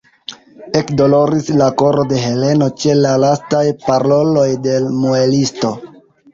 Ekdoloris 0.79 1.51
la 1.63 1.67
koro 1.81 2.07
de 2.13 2.23
Heleno 2.23 2.71
ĉe 2.85 2.97
la 3.03 3.13
lastaj 3.27 3.63
paroloj 3.87 4.49
de 4.67 4.77
l' 4.83 4.93
muelisto. 5.07 5.75